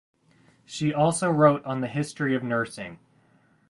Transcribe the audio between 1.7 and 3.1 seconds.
the history of nursing.